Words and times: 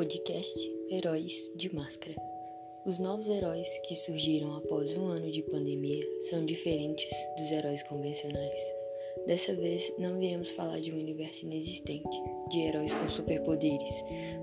podcast 0.00 0.58
Heróis 0.90 1.52
de 1.54 1.74
Máscara. 1.74 2.16
Os 2.86 2.98
novos 2.98 3.28
heróis 3.28 3.68
que 3.86 3.94
surgiram 3.94 4.56
após 4.56 4.96
um 4.96 5.08
ano 5.08 5.30
de 5.30 5.42
pandemia 5.42 6.02
são 6.30 6.46
diferentes 6.46 7.10
dos 7.36 7.50
heróis 7.50 7.82
convencionais. 7.82 8.62
Dessa 9.26 9.54
vez, 9.54 9.92
não 9.98 10.18
viemos 10.18 10.52
falar 10.52 10.80
de 10.80 10.90
um 10.90 10.98
universo 10.98 11.44
inexistente, 11.44 12.08
de 12.48 12.60
heróis 12.60 12.94
com 12.94 13.10
superpoderes, 13.10 13.92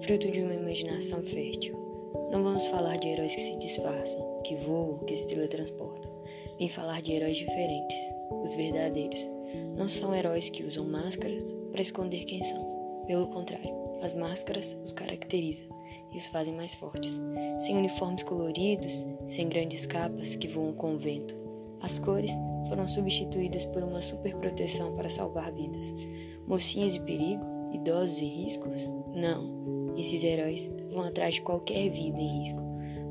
fruto 0.05 0.29
de 0.29 0.41
uma 0.41 0.53
imaginação 0.53 1.23
fértil. 1.23 1.73
Não 2.31 2.43
vamos 2.43 2.67
falar 2.67 2.97
de 2.97 3.07
heróis 3.07 3.33
que 3.33 3.41
se 3.41 3.55
disfarçam, 3.55 4.39
que 4.43 4.55
voam, 4.57 4.99
que 5.07 5.17
se 5.17 5.25
teletransportam. 5.25 6.23
Vim 6.59 6.69
falar 6.69 7.01
de 7.01 7.13
heróis 7.13 7.35
diferentes, 7.35 7.97
os 8.43 8.53
verdadeiros. 8.53 9.21
Não 9.75 9.89
são 9.89 10.13
heróis 10.13 10.51
que 10.51 10.63
usam 10.63 10.85
máscaras 10.85 11.51
para 11.71 11.81
esconder 11.81 12.25
quem 12.25 12.43
são. 12.43 12.76
Pelo 13.07 13.27
contrário, 13.27 13.73
as 14.01 14.13
máscaras 14.13 14.77
os 14.83 14.91
caracterizam 14.91 15.67
e 16.11 16.17
os 16.17 16.27
fazem 16.27 16.53
mais 16.53 16.75
fortes, 16.75 17.21
sem 17.59 17.77
uniformes 17.77 18.21
coloridos, 18.23 19.07
sem 19.29 19.47
grandes 19.47 19.85
capas 19.85 20.35
que 20.35 20.47
voam 20.47 20.73
com 20.73 20.95
o 20.95 20.99
vento. 20.99 21.33
As 21.81 21.97
cores 21.99 22.31
foram 22.67 22.87
substituídas 22.87 23.65
por 23.65 23.81
uma 23.81 24.01
superproteção 24.01 24.93
para 24.95 25.09
salvar 25.09 25.53
vidas. 25.53 25.85
Mocinhas 26.45 26.93
de 26.93 27.01
perigo? 27.01 27.43
Idosos 27.71 28.21
em 28.21 28.43
riscos? 28.43 28.81
Não. 29.13 29.95
Esses 29.97 30.23
heróis 30.23 30.69
vão 30.91 31.03
atrás 31.03 31.35
de 31.35 31.41
qualquer 31.41 31.89
vida 31.89 32.19
em 32.19 32.43
risco, 32.43 32.61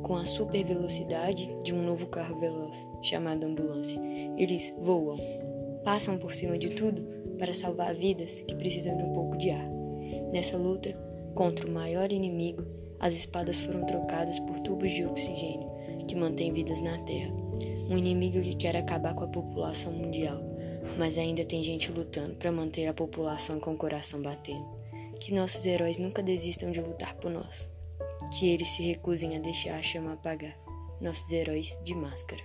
com 0.03 0.15
a 0.15 0.27
super 0.27 0.63
velocidade 0.65 1.49
de 1.63 1.75
um 1.75 1.83
novo 1.83 2.07
carro 2.07 2.39
veloz, 2.39 2.87
chamado 3.03 3.45
ambulância. 3.45 3.99
Eles 4.37 4.75
voam, 4.79 5.17
passam 5.83 6.19
por 6.19 6.35
cima 6.35 6.59
de 6.59 6.71
tudo 6.71 7.03
para 7.39 7.55
salvar 7.55 7.95
vidas 7.95 8.41
que 8.41 8.55
precisam 8.55 8.97
de 8.97 9.03
um 9.03 9.13
pouco 9.13 9.37
de 9.37 9.51
ar. 9.51 9.77
Nessa 10.33 10.57
luta 10.57 10.93
contra 11.35 11.67
o 11.67 11.71
maior 11.71 12.11
inimigo, 12.13 12.63
as 12.99 13.15
espadas 13.15 13.61
foram 13.61 13.85
trocadas 13.85 14.39
por 14.41 14.59
tubos 14.61 14.91
de 14.91 15.05
oxigênio 15.05 15.77
que 16.07 16.15
mantêm 16.15 16.53
vidas 16.53 16.81
na 16.81 16.99
Terra. 16.99 17.33
Um 17.89 17.97
inimigo 17.97 18.41
que 18.41 18.55
quer 18.55 18.77
acabar 18.77 19.15
com 19.15 19.25
a 19.25 19.29
população 19.29 19.93
mundial, 19.93 20.41
mas 20.99 21.19
ainda 21.19 21.45
tem 21.45 21.63
gente 21.63 21.91
lutando 21.91 22.35
para 22.35 22.51
manter 22.51 22.87
a 22.87 22.95
população 22.95 23.61
com 23.61 23.75
o 23.75 23.77
coração 23.77 24.21
batendo. 24.23 24.65
Que 25.21 25.35
nossos 25.35 25.65
heróis 25.65 25.99
nunca 25.99 26.23
desistam 26.23 26.71
de 26.71 26.81
lutar 26.81 27.15
por 27.17 27.31
nós. 27.31 27.71
Que 28.39 28.49
eles 28.49 28.69
se 28.69 28.83
recusem 28.83 29.37
a 29.37 29.41
deixar 29.41 29.79
a 29.79 29.83
chama 29.83 30.13
apagar. 30.13 30.57
Nossos 31.01 31.31
heróis 31.31 31.79
de 31.83 31.95
máscara. 31.95 32.43